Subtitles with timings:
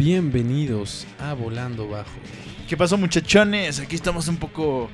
[0.00, 2.08] Bienvenidos a Volando Bajo.
[2.66, 3.80] ¿Qué pasó, muchachones?
[3.80, 4.88] Aquí estamos un poco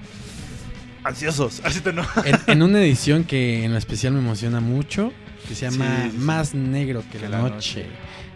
[1.04, 1.60] ansiosos.
[1.64, 2.02] Así te no.
[2.24, 5.12] En, en una edición que en lo especial me emociona mucho,
[5.46, 6.18] que se llama Sí.
[6.18, 7.54] Más Negro que, Que la, noche.
[7.54, 7.86] noche.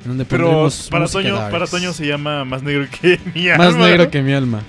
[0.03, 1.51] En donde Pero para Toño, darks.
[1.53, 3.89] para Toño se llama Más Negro que mi Más alma.
[3.89, 4.63] negro que mi alma.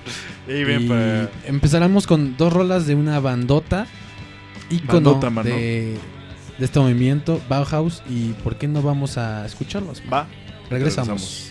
[0.47, 1.29] Y ven Y para...
[1.45, 3.85] empezaremos con dos rolas de una bandota
[4.71, 5.97] ícono Bandota, de,
[6.57, 8.01] de este movimiento, Bauhaus.
[8.09, 10.03] ¿Y por qué no vamos a escucharlos?
[10.05, 10.11] man?
[10.11, 10.27] Va.
[10.67, 11.50] Regresamos.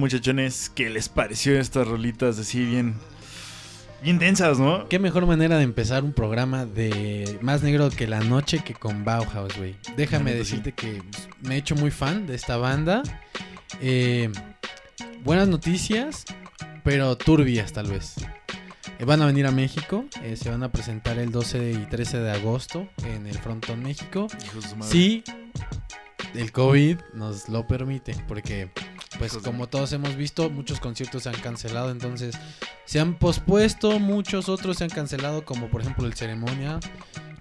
[0.00, 2.94] muchachones, ¿qué les pareció estas rolitas así bien,
[4.02, 4.88] bien densas, no?
[4.88, 9.04] Qué mejor manera de empezar un programa de más negro que la noche que con
[9.04, 9.76] Bauhaus, güey.
[9.96, 13.02] Déjame decirte que pues, me he hecho muy fan de esta banda.
[13.80, 14.32] Eh,
[15.22, 16.24] buenas noticias,
[16.82, 18.16] pero turbias tal vez.
[18.98, 22.18] Eh, van a venir a México, eh, se van a presentar el 12 y 13
[22.18, 24.26] de agosto en el Frontón México.
[24.82, 25.22] Sí,
[26.34, 28.70] el COVID nos lo permite, porque
[29.18, 32.38] pues como todos hemos visto, muchos conciertos se han cancelado, entonces
[32.84, 36.78] se han pospuesto, muchos otros se han cancelado, como por ejemplo el Ceremonia.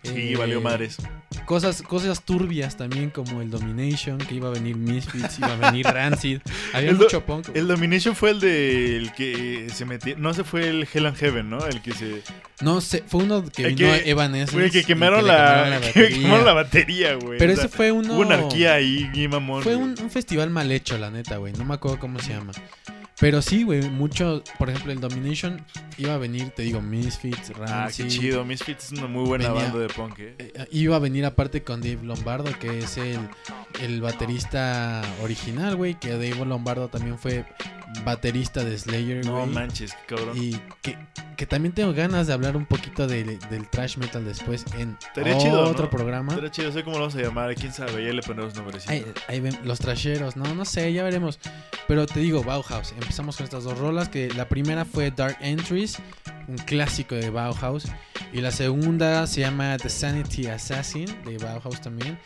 [0.03, 0.97] Sí, Eh, valió madres.
[1.45, 5.85] Cosas, cosas turbias también como el Domination, que iba a venir Misfits, iba a venir
[5.93, 6.39] Rancid.
[6.73, 7.49] Había El mucho punk.
[7.53, 10.15] El Domination fue el de el que se metió.
[10.17, 11.65] No, se fue el Hell and Heaven, ¿no?
[11.65, 12.21] El que se.
[12.61, 14.55] No sé, fue uno que El vino que- Evanescence.
[14.55, 15.79] Güey, que y quemaron la.
[15.93, 17.37] que quemaron la batería, güey.
[17.39, 18.13] Pero O sea, ese fue uno.
[18.15, 19.63] Hubo anarquía ahí, bien mamón.
[19.63, 21.53] Fue un festival mal hecho, la neta, güey.
[21.53, 22.51] No me acuerdo cómo se llama.
[23.19, 25.65] Pero sí, güey, mucho, por ejemplo, el Domination
[25.97, 28.05] iba a venir, te digo, Misfits, Ah, Rancid.
[28.05, 28.45] qué chido.
[28.45, 30.35] Misfits es una muy buena Venía- banda de punk, eh.
[30.39, 33.19] Eh, iba a venir aparte con Dave Lombardo, que es el,
[33.81, 35.95] el baterista original, güey.
[35.99, 37.45] Que Dave Lombardo también fue
[38.05, 39.47] baterista de Slayer, No güey.
[39.53, 40.37] manches, qué cabrón.
[40.37, 40.97] Y que,
[41.35, 45.37] que también tengo ganas de hablar un poquito de- del trash metal después en Estaría
[45.37, 45.89] chido, otro ¿no?
[45.89, 46.29] programa.
[46.33, 47.53] Estaría chido, sé cómo lo vamos a llamar.
[47.55, 48.91] Quién sabe, ya le ponemos nombrecitos.
[48.93, 51.39] Ahí, ahí ven los trasheros, no, no sé, ya veremos.
[51.87, 52.93] Pero te digo, Bauhaus.
[53.09, 54.07] Empezamos con estas dos rolas.
[54.07, 55.97] Que la primera fue Dark Entries,
[56.47, 57.87] un clásico de Bauhaus.
[58.31, 62.19] Y la segunda se llama The Sanity Assassin, de Bauhaus también.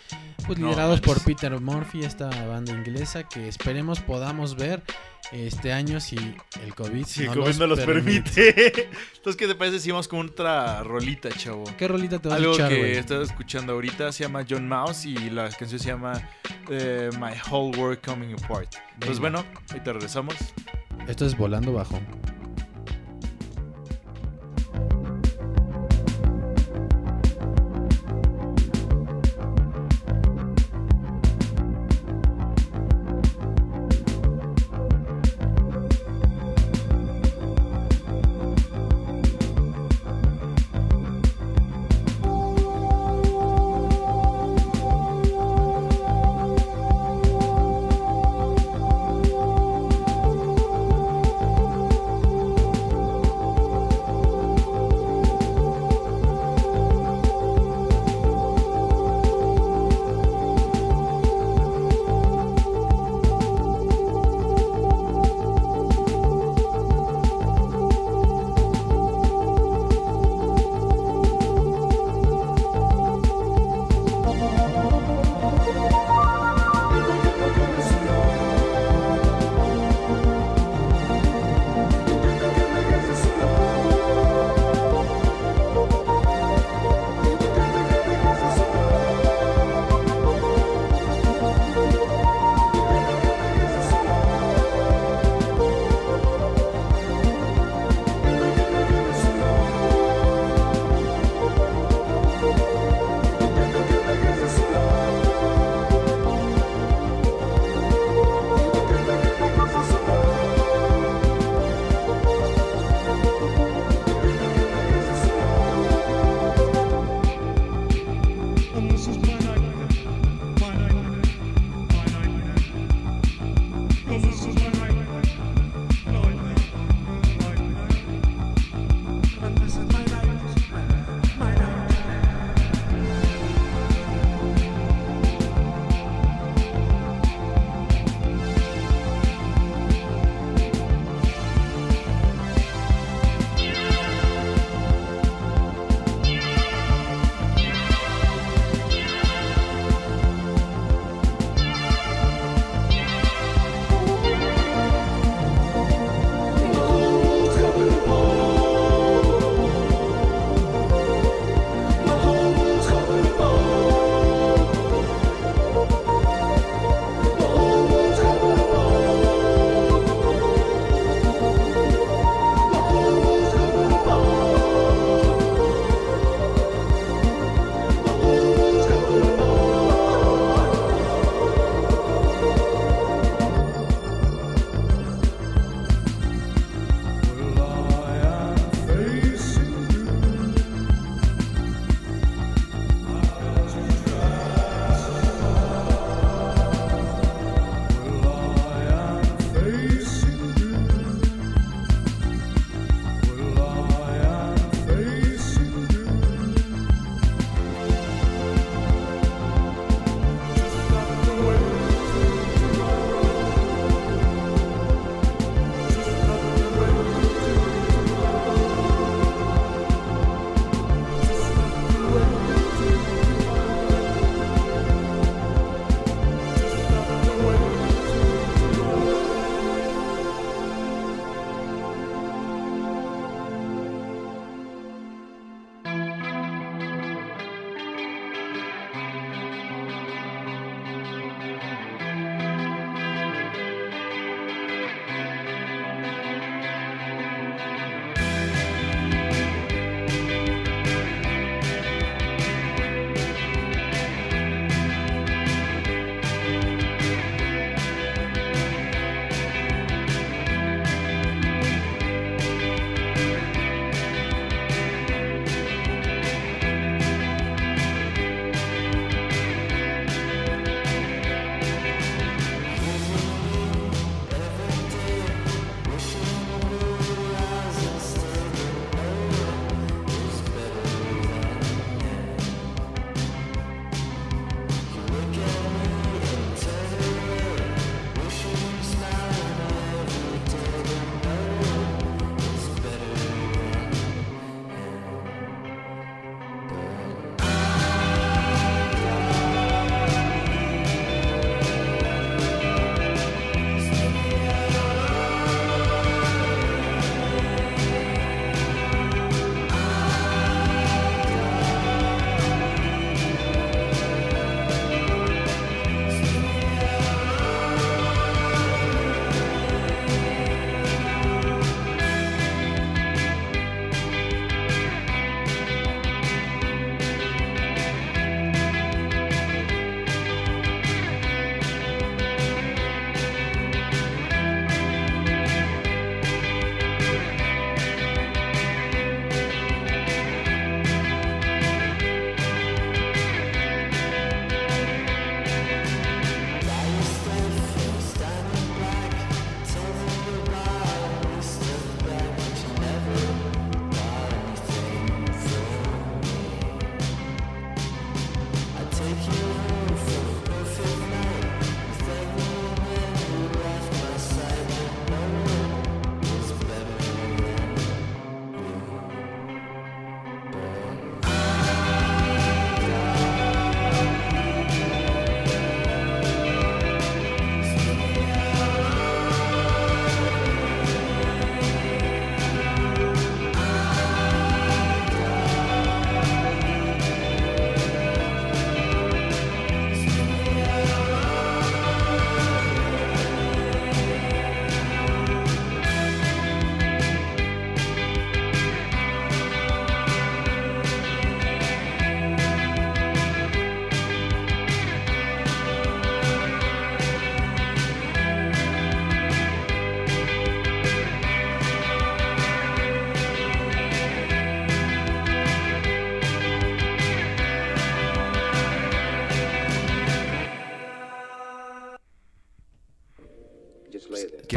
[0.45, 1.23] Pues No liderados por manches.
[1.35, 4.83] Peter Murphy, esta banda inglesa que esperemos podamos ver
[5.31, 6.17] este año si
[6.61, 8.89] el COVID, Si el COVID no los permite.
[9.15, 11.63] Entonces, ¿qué te parece si vamos con otra rolita, chavo?
[11.77, 12.91] ¿Qué rolita te vas Algo a echar, que güey?
[12.97, 16.13] estás escuchando ahorita se llama John Mouse y la canción se llama
[16.69, 18.75] eh, My Whole World Coming Apart.
[18.99, 19.21] Pues Venga.
[19.21, 20.35] bueno, ahorita regresamos.
[21.07, 21.99] Esto es Volando Bajo.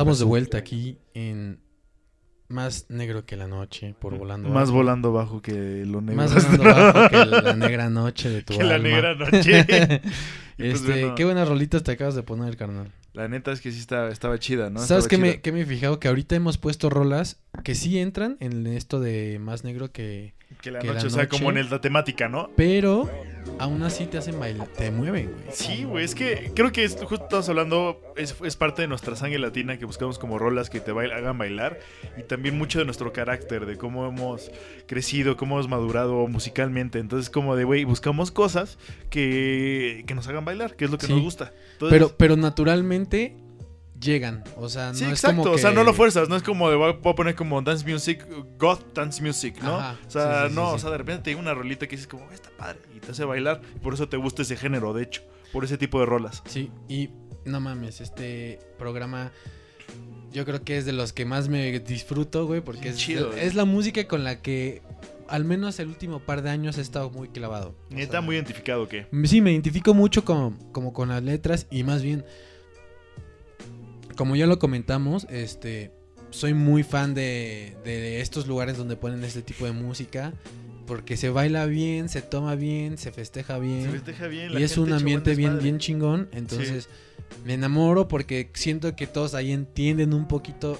[0.06, 1.58] Estamos de vuelta aquí en
[2.46, 4.72] Más Negro que la Noche por Volando Más Bajo.
[4.74, 6.14] volando bajo que lo negro.
[6.22, 8.88] Más volando bajo que la negra noche de tu Que la alma.
[8.88, 9.66] negra noche.
[10.58, 11.14] Y pues este, bueno.
[11.16, 12.92] qué buenas rolitas te acabas de poner, carnal.
[13.14, 14.78] La neta es que sí está, estaba chida, ¿no?
[14.78, 15.98] ¿Sabes Estaba qué me, qué me he fijado?
[15.98, 20.34] Que ahorita hemos puesto rolas que sí entran en esto de Más Negro que...
[20.62, 22.48] Que la que noche, la o sea, como en noche- el- la temática, ¿no?
[22.56, 23.10] Pero
[23.58, 25.44] aún así te hacen bailar, te mueven, güey.
[25.52, 29.16] Sí, güey, es que creo que es- justo estamos hablando, es, es parte de nuestra
[29.16, 31.78] sangre latina que buscamos como rolas que te hagan bailar
[32.18, 34.50] y también mucho de nuestro carácter, de cómo hemos
[34.86, 36.98] crecido, cómo hemos madurado musicalmente.
[36.98, 38.78] Entonces, como de, güey, buscamos cosas
[39.10, 41.12] que, que nos hagan bailar, que es lo que Sí.
[41.12, 41.52] nos gusta.
[41.72, 43.36] Entonces, Pero, pero naturalmente
[44.00, 44.44] llegan.
[44.56, 45.42] O sea, no Sí, es exacto.
[45.42, 46.28] como O sea, que- no lo fuerzas.
[46.28, 48.26] No es como de voy a poner como dance music,
[48.58, 49.76] goth dance music, ¿no?
[49.76, 51.96] Ajá, o sea, sí, sí, no, o sea, de repente te digo una rolita que
[51.96, 53.60] dices como, está padre, y te hace bailar.
[53.74, 56.42] Y por eso te gusta ese género, de hecho, por ese tipo de rolas.
[56.46, 57.10] Sí, y
[57.44, 59.32] no mames, este programa
[60.32, 63.54] yo creo que es de los que más me disfruto, güey, porque es, chido, es
[63.54, 64.82] la música con la que
[65.28, 67.74] al menos el último par de años he estado muy clavado.
[67.90, 69.06] Neta, muy identificado, ¿qué?
[69.24, 72.24] Sí, me identifico mucho con, como con las letras y más bien,
[74.16, 75.92] como ya lo comentamos, este,
[76.30, 80.32] soy muy fan de, de estos lugares donde ponen este tipo de música
[80.86, 83.84] porque se baila bien, se toma bien, se festeja bien.
[83.84, 84.54] Se festeja bien.
[84.54, 86.28] la Y es un echa ambiente bien, bien chingón.
[86.32, 86.88] Entonces
[87.44, 90.78] me enamoro porque siento que todos ahí entienden un poquito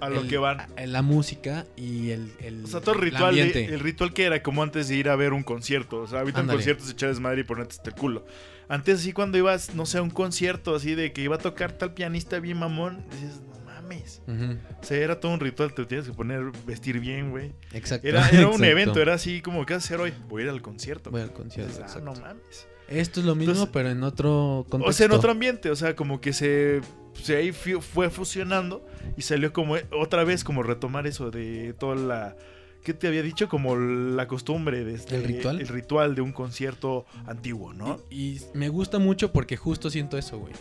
[0.00, 0.60] A lo que van.
[0.60, 4.24] a- la música y el, el, O sea, todo el ritual, de- el ritual que
[4.24, 5.98] era como antes de ir a ver un concierto.
[6.00, 6.56] O sea, ahorita un Ándale.
[6.58, 8.24] concierto se echar desmadre y ponerte hasta el culo.
[8.68, 11.72] Antes, así, cuando ibas, no sé, a un concierto así de que iba a tocar
[11.72, 14.22] tal pianista bien mamón, dices, no mames.
[14.26, 17.52] Ujú, O sea, era todo un ritual, te tienes que poner, vestir bien, güey.
[17.72, 18.06] Exacto.
[18.08, 18.64] Era, era un exacto.
[18.64, 20.12] evento, era así como, ¿qué vas a hacer hoy?
[20.28, 21.10] Voy a ir al concierto.
[21.10, 21.72] Voy al concierto.
[21.72, 22.66] Dices, ah, no mames.
[22.88, 24.90] Esto es lo mismo, Entonces- pero en otro contexto.
[24.90, 26.80] O sea, en otro ambiente, o sea, como que se,
[27.14, 28.84] se ahí fue fusionando
[29.16, 32.36] y salió como otra vez como retomar eso de toda la...
[32.82, 33.48] ¿Qué te había dicho?
[33.48, 35.60] Como la costumbre de este, ¿El ritual?
[35.60, 38.00] El ritual de un concierto antiguo, ¿no?
[38.10, 40.52] Y, y me gusta mucho porque justo siento eso, güey.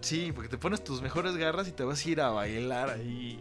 [0.00, 3.38] Sí, porque te pones tus mejores garras y te vas a ir a bailar ahí,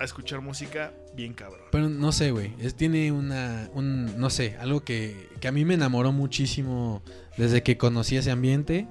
[0.00, 1.60] a escuchar música bien cabrón.
[1.70, 2.52] Pero no sé, güey.
[2.58, 3.68] Es, tiene una.
[3.74, 7.02] Un, no sé, algo que, que a mí me enamoró muchísimo
[7.36, 8.86] desde que conocí ese ambiente.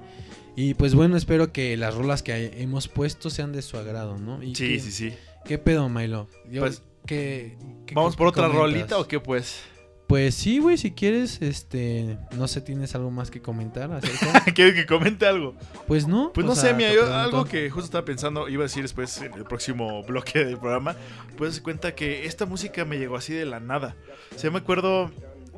[0.56, 4.42] Y pues bueno, espero que las rolas que hemos puesto sean de su agrado, ¿no?
[4.42, 5.12] Y Sí, qué- sí, sí.
[5.44, 6.26] ¿Qué pedo, Milo?
[6.50, 8.60] Yo- Pues, ¿qué- qué- ¿Vamos por otra comentas?
[8.62, 9.60] rolita o qué pues?
[10.06, 14.42] Pues sí, güey, si quieres, este, no sé, ¿tienes algo más que comentar acerca?
[14.54, 15.54] ¿Quieres que comente algo?
[15.86, 16.30] Pues no.
[16.32, 17.18] Pues o no sea, sé, mira, yo pregunto.
[17.18, 20.96] algo que justo estaba pensando, iba a decir después en el próximo bloque del programa,
[21.36, 23.96] pues se cuenta que esta música me llegó así de la nada.
[24.34, 25.10] O sea, me acuerdo,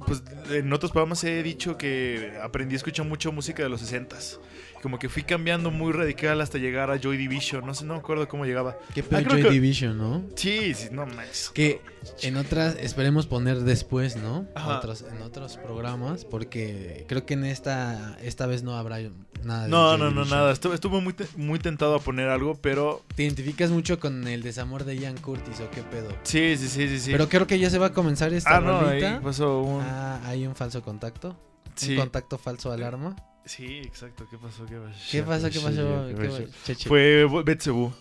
[0.06, 4.40] pues en otros programas he dicho que aprendí a escuchar mucho música de los 60s.
[4.82, 8.00] Como que fui cambiando muy radical hasta llegar a Joy Division, no sé, no me
[8.00, 8.78] acuerdo cómo llegaba.
[8.94, 10.22] Qué pedo Ah, Joy que- Division, ¿no?
[10.36, 11.50] Sí, sí, no manches.
[11.52, 11.82] Que
[12.22, 14.46] en otras, esperemos poner después, ¿no?
[14.54, 14.78] Ajá.
[14.78, 18.98] Otros, en otros programas, porque creo que en esta esta vez no habrá
[19.44, 20.50] nada de No, Joy no, no, nada.
[20.50, 24.42] Estuve, estuve muy, te- muy tentado a poner algo, pero ¿Te identificas mucho con el
[24.42, 26.08] desamor de Ian Curtis o qué pedo?
[26.22, 26.98] sí, sí, sí, sí.
[27.00, 27.10] sí.
[27.12, 29.20] Pero creo que ya se va a comenzar esta ah, no, ahí rolita.
[29.20, 29.82] pasó un...
[29.82, 31.36] Ah, hay un falso contacto.
[31.74, 33.14] sí, Un contacto falso alarma.
[33.56, 34.26] Sí, exacto.
[34.30, 34.64] ¿Qué pasó?
[34.66, 34.98] ¿Qué pasó?
[35.10, 35.50] ¿Qué pasó?
[35.50, 36.06] ¿Qué pasó?
[36.08, 36.38] ¿Qué pasó?
[36.44, 36.64] pasó?
[36.64, 36.88] Cheche.
[36.88, 37.92] Fue Betsebu.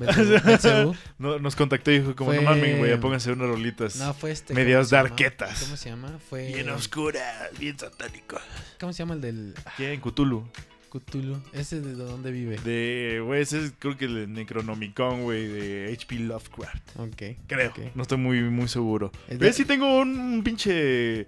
[1.18, 3.96] No, nos contactó y dijo como, Fue- no mames, güey, pónganse unas rolitas.
[3.96, 4.54] No, fue este.
[4.54, 5.08] Medias ¿cómo se llama?
[5.10, 5.60] darketas.
[5.62, 6.18] ¿Cómo se llama?
[6.30, 6.46] Fue.
[6.54, 8.40] Bien oscuras, bien satánicas.
[8.78, 10.00] ¿Cómo se llama el del ¿Quién?
[10.00, 10.48] Cthulhu.
[10.90, 11.42] Cthulhu?
[11.52, 12.56] ¿Ese de dónde vive?
[12.64, 16.14] De, güey, ese es creo que el de Necronomicon, güey, de H.P.
[16.20, 16.96] Lovecraft.
[16.98, 17.22] Ok.
[17.46, 17.72] Creo.
[17.94, 19.12] No estoy muy, muy seguro.
[19.28, 21.26] Es de- Pero sí tengo un, un pinche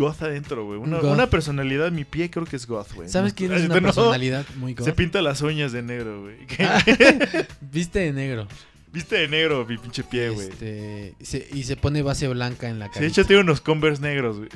[0.00, 0.78] goth adentro, güey.
[0.78, 1.12] Una, Un goth.
[1.12, 3.08] una personalidad mi pie creo que es goth, güey.
[3.08, 4.94] ¿Sabes quién es una personalidad muy Se goth?
[4.94, 6.36] pinta las uñas de negro, güey.
[6.60, 6.82] Ah,
[7.60, 8.48] Viste de negro.
[8.92, 10.48] Viste de negro mi pinche pie, güey.
[10.48, 13.00] Este, se- y se pone base blanca en la cara.
[13.02, 14.48] de hecho tiene unos Converse negros, güey.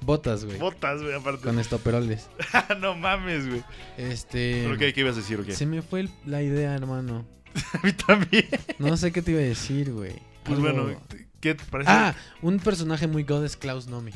[0.00, 0.58] Botas, güey.
[0.58, 1.42] Botas, güey, aparte.
[1.42, 2.28] Con estoperoles.
[2.80, 3.62] no mames, güey.
[3.98, 4.62] Este.
[4.64, 5.52] ¿Pero qué, qué ibas a decir o qué?
[5.52, 7.26] Se me fue el- la idea, hermano.
[7.74, 8.46] A mí también.
[8.78, 10.12] No sé qué te iba a decir, güey.
[10.44, 11.00] Pues Algo- bueno,
[11.40, 11.90] ¿qué te parece?
[11.90, 14.12] Ah, un personaje muy god es Klaus Nomi.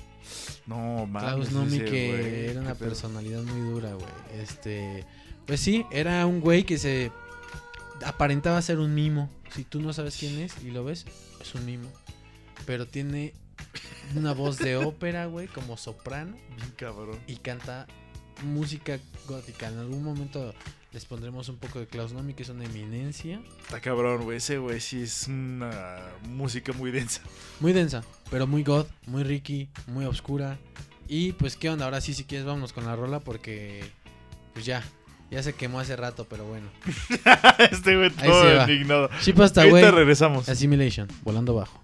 [0.66, 1.22] no, mames.
[1.22, 4.12] Klaus Nomi ese que güey, era una personalidad muy dura, güey.
[4.40, 5.04] Este,
[5.46, 7.10] pues sí, era un güey que se
[8.04, 9.30] aparentaba ser un mimo.
[9.54, 11.04] Si tú no sabes quién es y lo ves,
[11.40, 11.88] es un mimo.
[12.66, 13.34] Pero tiene
[14.16, 17.18] una voz de ópera, güey, como soprano Bien cabrón.
[17.26, 17.86] y canta
[18.44, 19.68] música gótica.
[19.68, 20.54] En algún momento
[20.92, 23.40] les pondremos un poco de Klaus Nomi, que es una eminencia.
[23.62, 24.36] Está cabrón, güey.
[24.36, 27.22] Ese güey sí es una música muy densa.
[27.60, 30.58] Muy densa, pero muy god, muy Ricky, muy oscura.
[31.08, 31.86] Y pues, ¿qué onda?
[31.86, 33.84] Ahora sí, si quieres, vámonos con la rola porque,
[34.52, 34.82] pues ya,
[35.30, 36.68] Ya se quemó hace rato, pero bueno.
[37.70, 39.08] este güey todo indignado.
[39.22, 39.90] Ship hasta Ahorita güey.
[39.90, 40.46] regresamos.
[40.46, 41.80] Assimilation, volando bajo.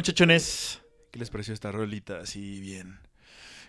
[0.00, 2.98] Muchachones, ¿qué les pareció esta rolita así bien,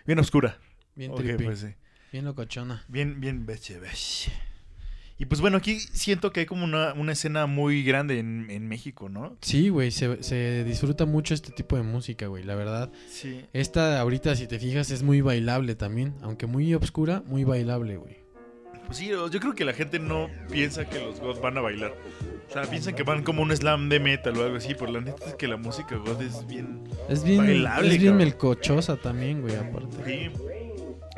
[0.06, 0.58] bien oscura?
[0.94, 1.44] Bien Ok, trippy.
[1.44, 1.66] pues sí.
[2.10, 2.84] Bien locochona.
[2.88, 4.32] Bien, bien, beche, beche.
[5.18, 8.66] Y pues bueno, aquí siento que hay como una, una escena muy grande en, en
[8.66, 9.36] México, ¿no?
[9.42, 12.90] Sí, güey, se, se disfruta mucho este tipo de música, güey, la verdad.
[13.10, 13.44] Sí.
[13.52, 16.14] Esta ahorita, si te fijas, es muy bailable también.
[16.22, 18.16] Aunque muy obscura, muy bailable, güey.
[18.86, 21.94] Pues sí, yo creo que la gente no piensa que los God van a bailar.
[22.52, 25.00] O sea, piensan que van como un slam de metal o algo así, pero la
[25.00, 26.80] neta es que la música God es bien...
[27.08, 28.18] Es bien, Bailable, es bien cabrón.
[28.18, 29.96] melcochosa también, güey, aparte.
[30.04, 30.30] Sí.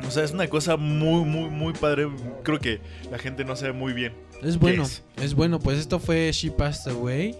[0.07, 2.07] O sea, es una cosa muy, muy, muy padre.
[2.43, 2.79] Creo que
[3.11, 4.13] la gente no sabe muy bien.
[4.43, 5.03] Es bueno, es?
[5.21, 5.59] es bueno.
[5.59, 7.35] Pues esto fue She Passed Away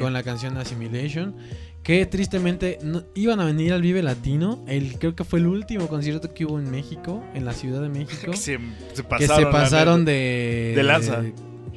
[0.00, 1.34] con la canción Assimilation.
[1.82, 4.62] que tristemente no- iban a venir al Vive Latino.
[4.68, 7.88] El, creo que fue el último concierto que hubo en México, en la Ciudad de
[7.98, 8.32] México.
[8.32, 8.58] Que se,
[8.92, 9.36] se que pasaron.
[9.38, 11.22] se pasaron de, de lanza.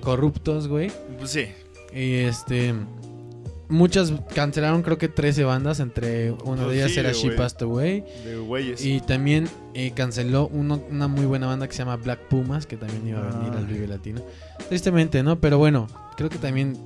[0.04, 0.92] Corruptos, güey.
[1.18, 1.48] Pues sí.
[1.96, 2.74] Y este.
[3.70, 5.80] Muchas cancelaron, creo que 13 bandas.
[5.80, 7.32] Entre una Pues de ellas sí, era She.
[7.32, 8.04] Passed Away.
[8.26, 8.86] De güeyes.
[8.86, 12.78] Y también eh, canceló uno- una muy buena banda que se llama Black Pumas, que
[12.78, 13.58] también iba a venir Ah.
[13.58, 14.22] al Vive Latino.
[14.70, 15.40] Tristemente, ¿no?
[15.40, 15.88] Pero bueno,
[16.18, 16.78] creo que también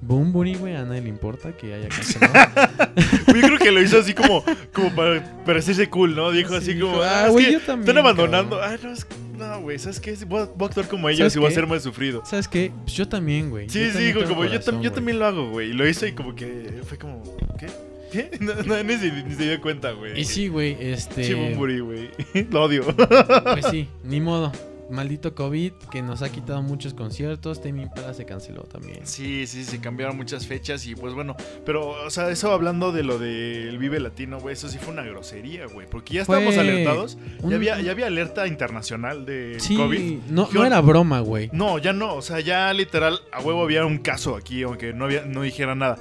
[0.00, 2.32] Boom Bunny, güey, a nadie le importa que haya cancelado.
[3.26, 6.30] Yo creo que lo hizo así como, como para parecerse cool, ¿no?
[6.30, 8.58] Dijo así Sí, como, ah, "Ah, güey, que yo también, están abandonando.
[8.60, 8.78] cabrón".
[8.82, 10.14] Ah, no, es- no, güey, ¿sabes qué?
[10.26, 12.22] Voy a, voy a actuar como ellos ¿Sabes y voy a ser más sufrido.
[12.24, 12.72] ¿Sabes qué?
[12.82, 13.68] Pues yo también, güey.
[13.68, 15.70] Sí, Yo sí, también como, yo, tam- también lo hago, güey.
[15.70, 17.22] Y lo hizo y como que fue como,
[17.58, 17.66] ¿qué?
[18.12, 18.30] ¿Qué?
[18.40, 20.18] No, no, ni, se, ni se dio cuenta, güey.
[20.20, 21.24] Y sí, güey, este...
[21.24, 22.10] Sí, Bumburi, güey.
[22.50, 22.84] Lo odio.
[22.94, 24.52] Pues sí, ni modo.
[24.90, 27.62] Maldito COVID que nos ha quitado muchos conciertos.
[27.62, 29.00] Tame Impala se canceló también.
[29.06, 33.02] Sí, sí, se cambiaron muchas fechas y pues bueno, pero, o sea, eso hablando de
[33.02, 36.58] lo del Vive Latino, güey, eso sí fue una grosería, güey, porque ya Fue estábamos
[36.58, 40.18] alertados, un- ya había, ya había alerta internacional de Sí, COVID.
[40.30, 41.48] no, no era broma, güey.
[41.52, 45.06] No, ya no, o sea, ya literal, a huevo había un caso aquí, aunque no,
[45.06, 45.96] había, no dijera nada.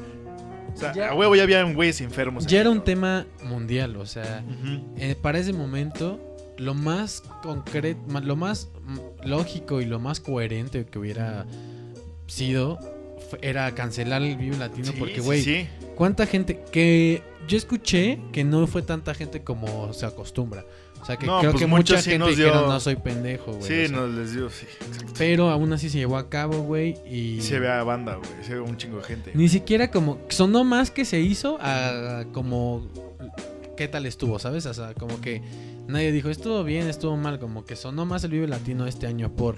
[0.74, 2.44] O sea, Ya- a huevo ya había güeyes enfermos.
[2.46, 4.44] Ya aquí, era un tema mundial, o sea,
[4.98, 6.20] eh, para ese momento,
[6.58, 8.70] lo más concreto, lo más
[9.24, 11.46] lógico y lo más coherente que hubiera
[12.28, 12.80] sido
[13.42, 15.68] era cancelar el Vive Latino Sí, porque, sí, güey, sí.
[15.96, 16.64] ¿cuánta gente?
[16.72, 20.64] Que yo escuché que no fue tanta gente como se acostumbra.
[21.02, 23.52] O sea, que No, creo pues que mucha sí gente dio- dijeron, no soy pendejo,
[23.54, 23.64] güey.
[23.64, 25.14] Sí, o sea, nos les dio, sí, exacto.
[25.18, 27.42] Pero aún así se llevó a cabo, güey, y...
[27.42, 29.32] Se ve a banda, güey, se ve un chingo de gente.
[29.34, 30.20] Ni siquiera como.
[30.30, 32.88] Sonó más que se hizo a como.
[33.76, 34.66] ¿Qué tal estuvo, sabes?
[34.66, 35.42] O sea, como que
[35.88, 37.40] nadie dijo, estuvo bien, estuvo mal.
[37.40, 39.56] Como que sonó más el Vive Latino este año por.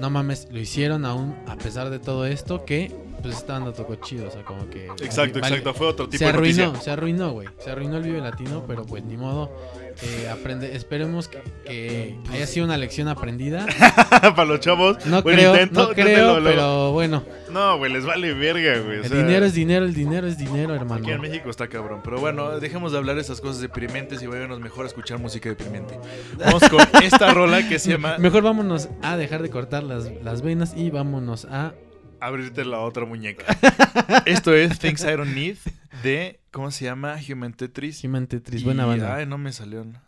[0.00, 2.94] No mames, lo hicieron aún a pesar de todo esto que.
[3.22, 4.86] Pues esta banda tocó chido, o sea, como que.
[5.02, 6.84] Exacto, vale- exacto, fue otro tipo Se de arruinó, noticia.
[6.84, 7.48] se arruinó, güey.
[7.58, 9.50] Se arruinó el Vive Latino, pero pues ni modo.
[10.00, 13.66] Eh, aprende, esperemos que, que haya sido una lección aprendida.
[14.20, 15.04] Para los chavos.
[15.06, 17.24] No buen creo, intento, no creo, pero bueno.
[17.50, 18.98] No, güey, les vale verga, güey.
[18.98, 21.02] o El sea, dinero es dinero, el dinero es dinero, hermano.
[21.02, 22.00] Aquí en México está cabrón.
[22.04, 25.48] Pero bueno, dejemos de hablar de esas cosas deprimentes y vámonos mejor a escuchar música
[25.48, 25.98] deprimente.
[26.38, 30.42] Vamos con esta rola que se llama Mejor vámonos a dejar de cortar las, las
[30.42, 31.74] venas y vámonos a.
[32.20, 33.44] Abrirte la otra muñeca.
[34.26, 35.56] Esto es Things I Don't Need
[36.02, 37.16] de, ¿cómo se llama?
[37.30, 38.02] Human Tetris.
[38.04, 38.62] Human Tetris.
[38.62, 39.16] Y- Buena banda.
[39.16, 39.84] Ay, no me salió.
[39.84, 40.00] No,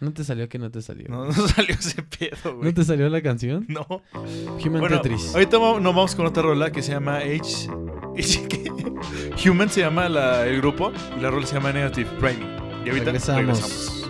[0.00, 1.08] ¿No te salió que no te salió?
[1.08, 2.68] no salió ese pedo, güey.
[2.68, 3.66] ¿No te salió la canción?
[3.68, 3.86] No.
[4.14, 5.34] Human Bueno, Tetris.
[5.34, 7.68] ahorita nos vamos con otra rola que se llama H.
[8.16, 9.48] H- ¿qué?
[9.48, 12.48] Human se llama la- el grupo y la rola se llama Negative Priming.
[12.84, 13.40] Y ahorita Regresamos.
[13.40, 14.07] regresamos.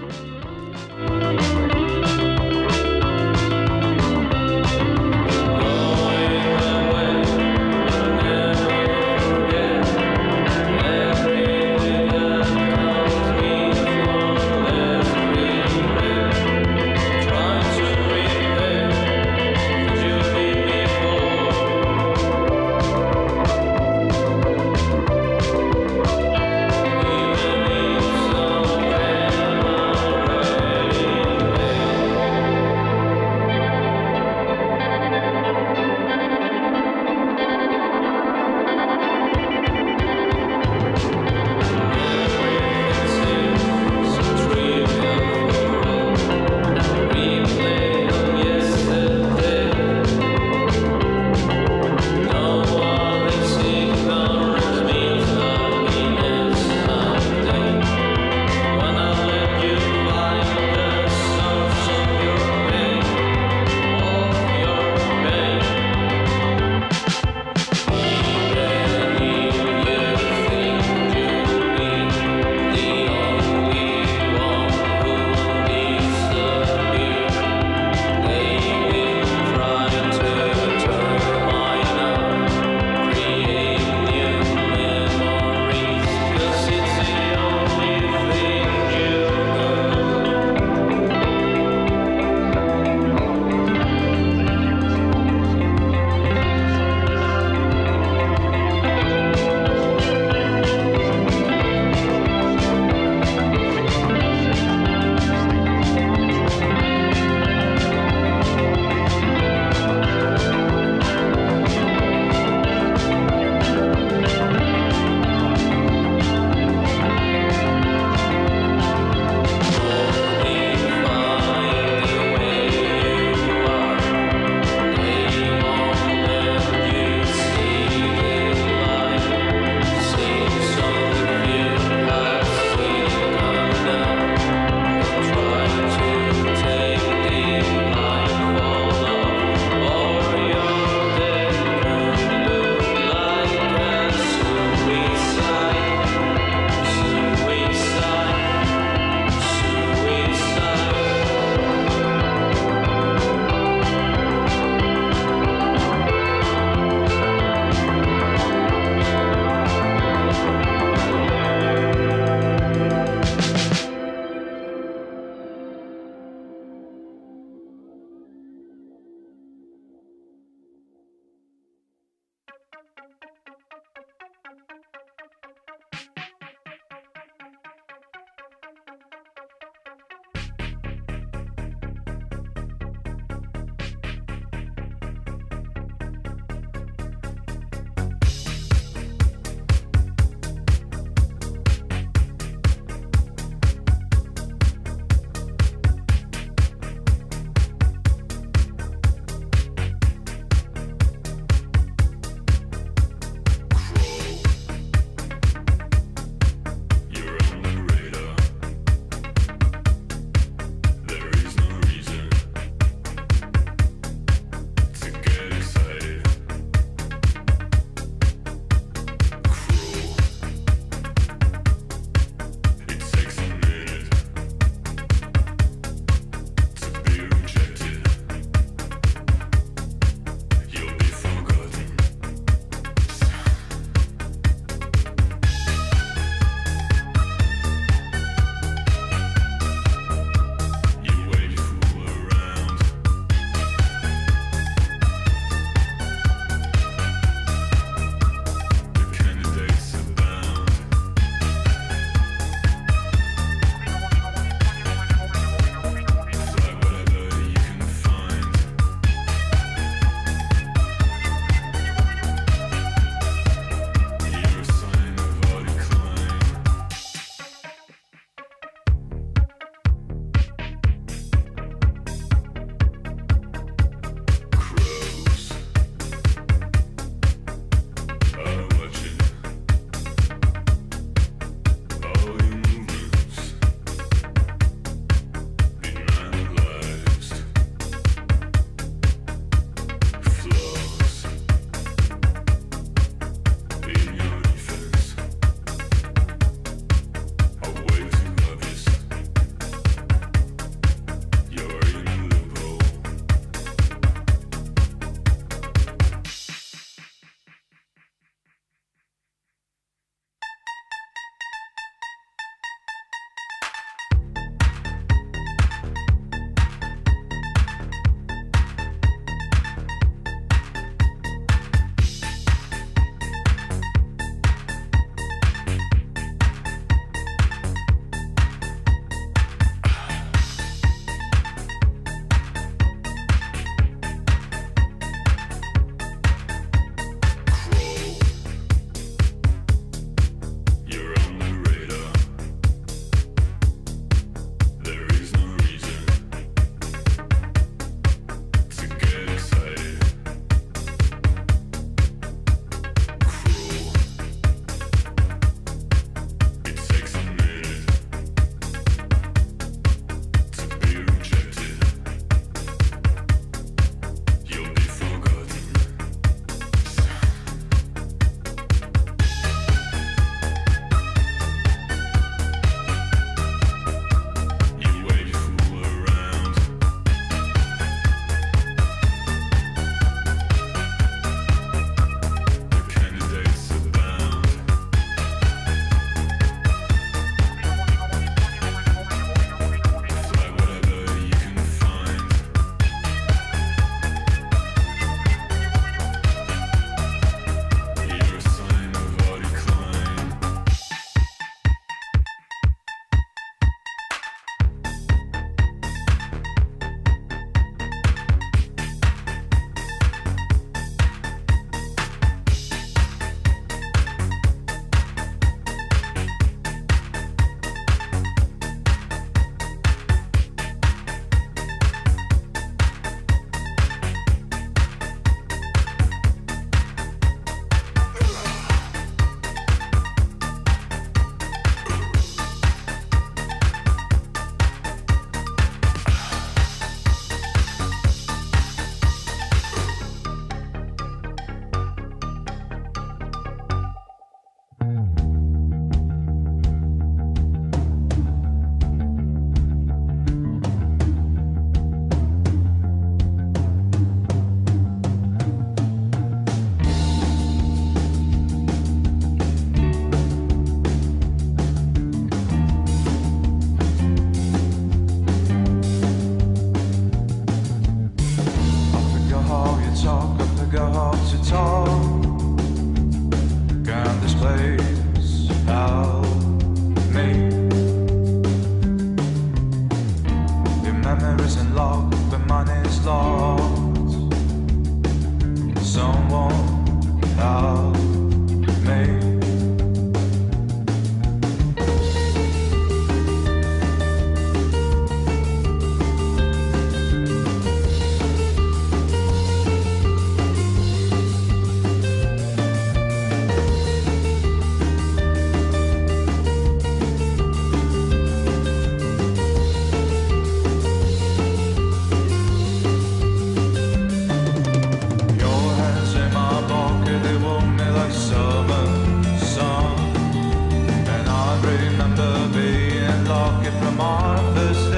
[523.49, 524.98] pocket from Arthur's.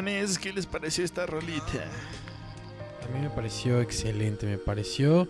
[0.00, 1.84] Muchachones, ¿qué les pareció esta rolita?
[3.04, 5.28] A mí me pareció excelente, me pareció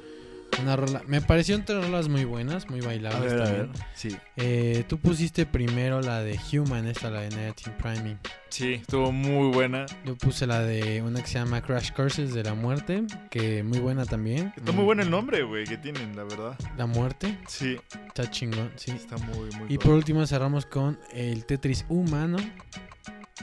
[0.61, 3.57] una rola, me parecieron tres rolas muy buenas, muy A bailables ver, a ver.
[3.67, 3.85] también.
[3.95, 4.17] Sí.
[4.37, 8.19] Eh, tú pusiste primero la de Human, esta la de Night Priming.
[8.51, 9.87] Sí, estuvo muy buena.
[10.05, 13.79] Yo puse la de una que se llama Crash Courses de la muerte, que muy
[13.81, 14.53] buena también.
[14.57, 16.57] Está muy bueno el nombre, güey, que tienen, la verdad.
[16.77, 18.93] La muerte, Sí, está chingón, sí.
[18.93, 22.37] está muy, muy Y por último cerramos con el Tetris humano,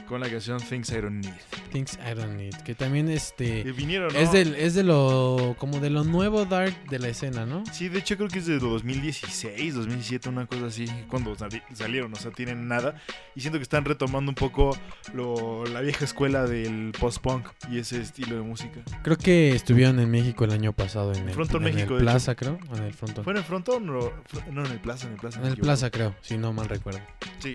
[0.06, 1.34] Con la canción Things I Don't Need.
[1.72, 4.18] Things I Don't Need, que también este vinieron, ¿no?
[4.18, 7.64] es del es de lo como de lo nuevo dark de la escena, ¿no?
[7.72, 12.12] Sí, de hecho creo que es de 2016, 2017, una cosa así, cuando sali- salieron,
[12.12, 12.94] o sea, tienen nada.
[13.34, 14.76] Y siento que están retomando un poco
[15.12, 18.80] lo- la vieja escuela del post-punk y ese estilo de música.
[19.02, 22.34] Creo que estuvieron en México el año pasado en el, Frontón en México, el Plaza,
[22.36, 23.24] creo, en el Frontón.
[23.24, 24.12] ¿Fue en el frontón o
[24.52, 24.64] no?
[24.64, 25.36] En el plaza, en el plaza.
[25.38, 25.66] En me el equivoco.
[25.66, 27.00] Plaza, creo, si no mal recuerdo.
[27.38, 27.54] Sí.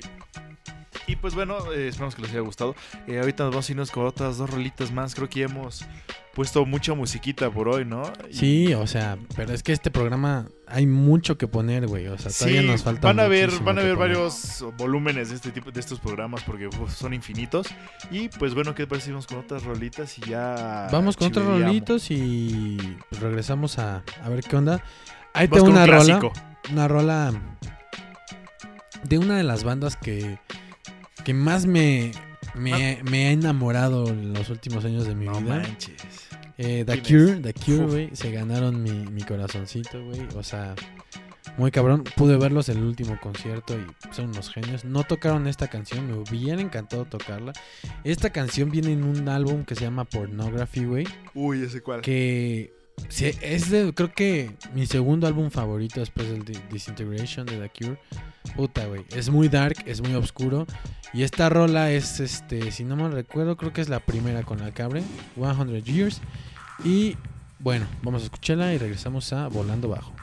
[1.07, 2.75] Y pues bueno, eh, esperamos que les haya gustado.
[3.07, 5.13] Eh, ahorita nos vamos a irnos con otras dos rolitas más.
[5.15, 5.85] Creo que ya hemos
[6.33, 8.03] puesto mucha musiquita por hoy, ¿no?
[8.29, 12.07] Y- Sí, o sea, pero es que este programa hay mucho que poner, güey.
[12.07, 14.09] O sea, todavía Sí, nos falta van a ver, van a ver poner.
[14.17, 17.67] varios volúmenes de este tipo de estos programas porque uf, son infinitos.
[18.11, 21.45] Y pues bueno, ¿qué te parece vamos con otras rolitas y ya Vamos con otros
[21.45, 21.67] chivideamos?
[21.67, 22.77] rolitos y
[23.09, 24.83] pues, regresamos a, a ver qué onda.
[25.33, 26.19] Ahí tengo con un una rola,
[26.71, 27.33] una rola
[29.03, 30.39] de una de las bandas que,
[31.26, 32.11] que más me,
[32.53, 35.57] me, me ha enamorado en los últimos años de mi No vida.
[35.57, 35.95] manches.
[36.57, 40.21] Eh, The ¿Quién Cure, The Cure, güey, se ganaron mi, mi corazoncito, güey.
[40.38, 40.73] O sea,
[41.57, 42.05] muy cabrón.
[42.15, 44.86] Pude verlos en el último concierto y son unos genios.
[44.86, 47.51] No tocaron esta canción, me hubiera encantado tocarla.
[48.05, 51.05] Esta canción viene en un álbum que se llama Pornography, güey.
[51.34, 51.99] Uy, ese cuál.
[52.01, 52.73] Que
[53.09, 57.69] sí, es de, creo que mi segundo álbum favorito después del Di- Disintegration de The
[57.86, 57.99] Cure.
[58.55, 59.05] Puta, güey.
[59.15, 60.65] Es muy dark, es muy oscuro.
[61.13, 64.59] Y esta rola es, este, si no mal recuerdo, creo que es la primera con
[64.59, 65.03] la que abre,
[65.35, 66.21] 100 Years.
[66.83, 67.17] Y
[67.59, 70.13] bueno, vamos a escucharla y regresamos a Volando Bajo.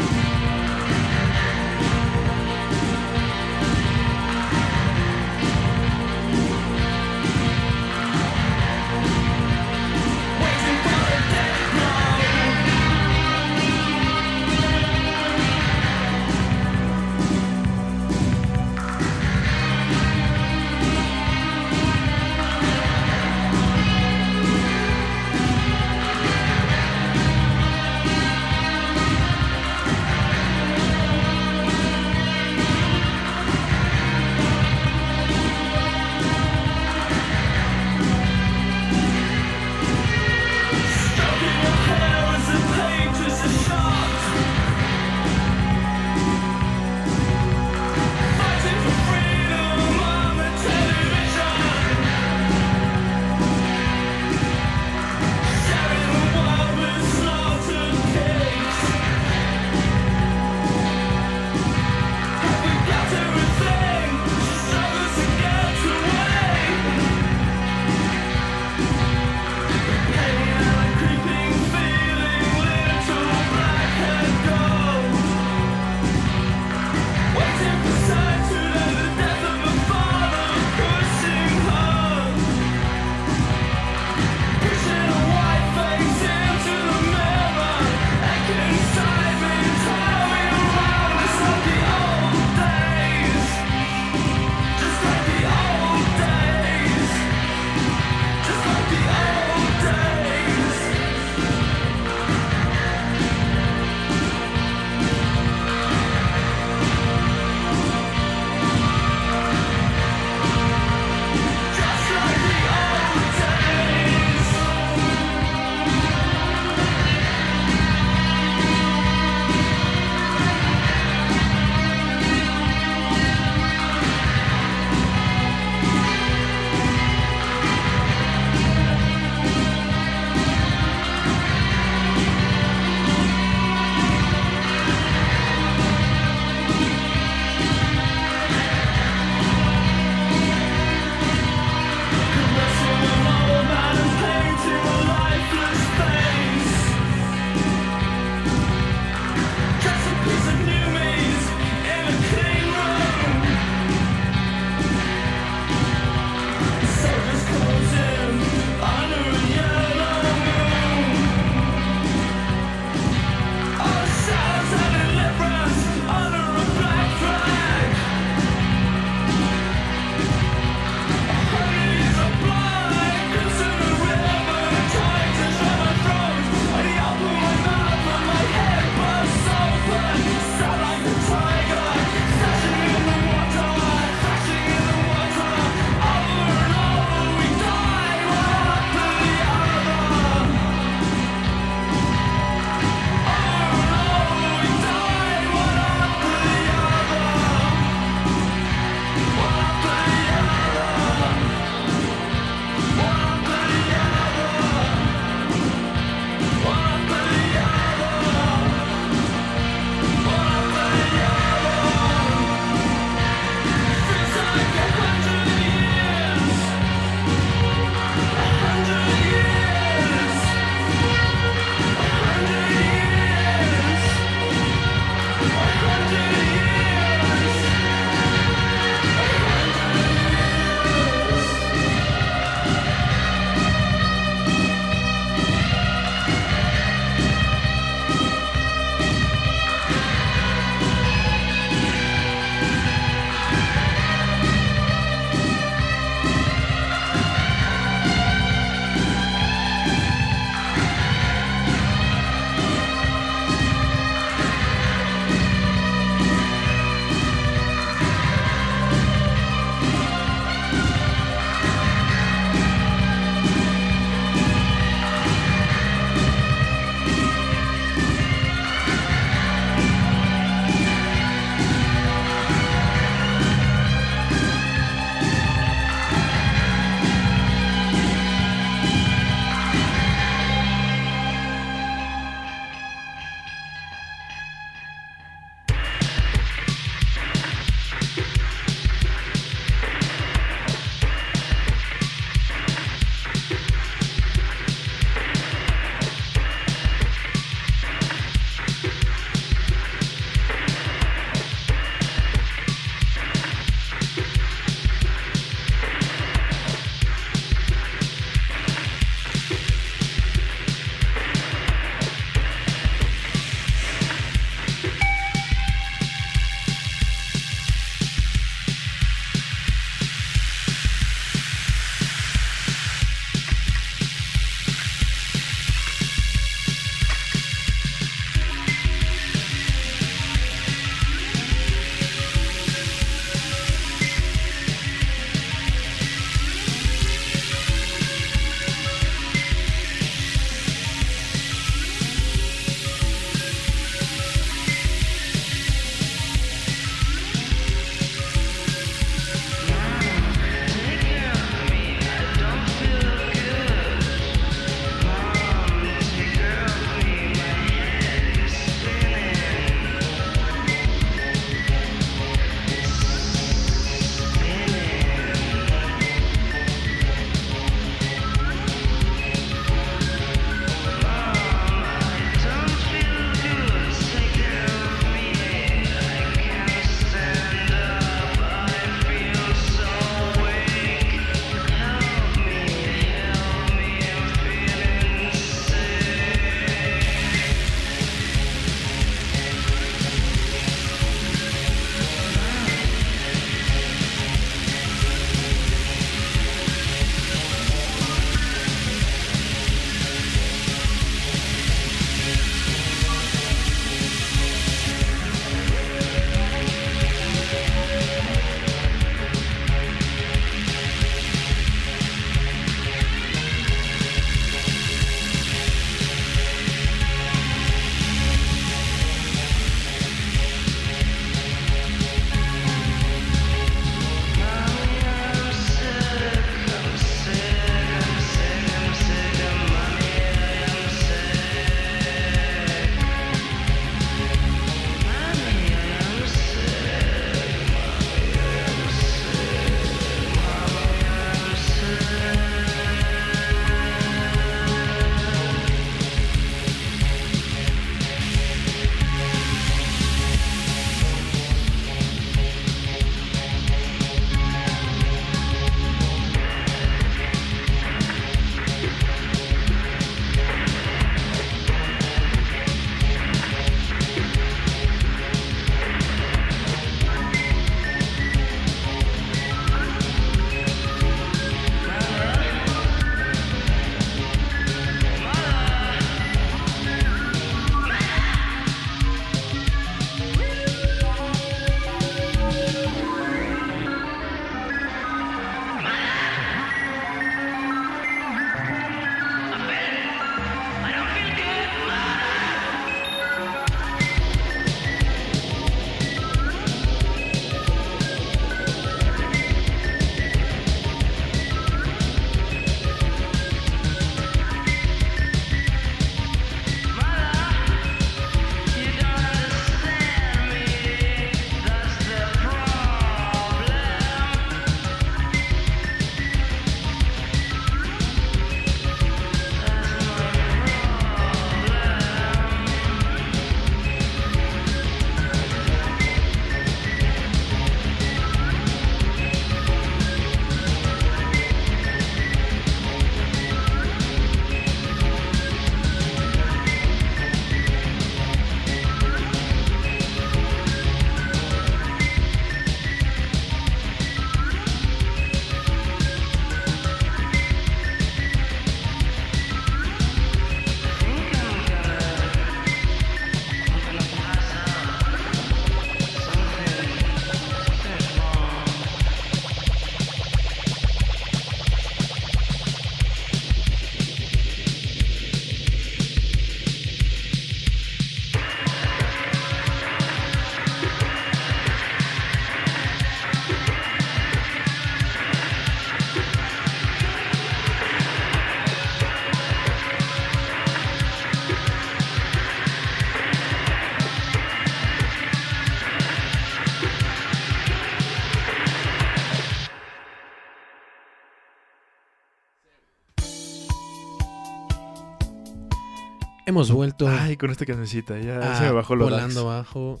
[596.54, 600.00] Hemos vuelto Ay, con esta cancioncita, ya se me bajó lo Volando Bajo.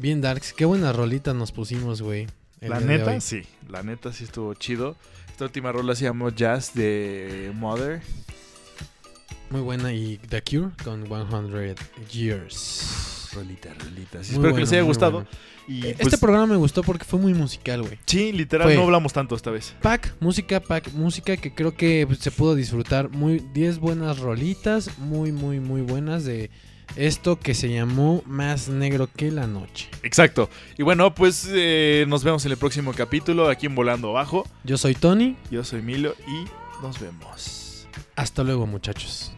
[0.00, 0.52] Bien darks.
[0.52, 2.26] Qué buenas rolitas nos pusimos, güey.
[2.60, 3.42] La neta, sí.
[3.68, 4.96] La neta sí estuvo chido.
[5.30, 8.02] Esta última rola se llamó Jazz de Mother.
[9.50, 9.92] Muy buena.
[9.92, 11.76] Y The Cure con 100
[12.10, 13.21] Years.
[13.34, 14.22] Rolita, rolita.
[14.22, 15.12] Sí, Muy espero que les haya gustado.
[15.12, 15.28] bueno.
[15.68, 17.98] Y Eh, pues, este programa me gustó porque fue muy musical, güey.
[18.06, 19.74] sí, literal, fue- no hablamos tanto esta vez.
[19.80, 23.08] Pack, música, pack, música que creo que pues, se pudo disfrutar.
[23.10, 26.50] Muy 10 buenas rolitas, muy, muy, muy buenas de
[26.96, 29.88] esto que se llamó Más Negro que la Noche.
[30.02, 30.50] Exacto.
[30.76, 34.46] Y bueno, pues eh, nos vemos en el próximo capítulo aquí en Volando Bajo.
[34.64, 35.36] Yo soy Tony.
[35.50, 37.86] Yo soy Milo y nos vemos.
[38.16, 39.32] Hasta luego, muchachos.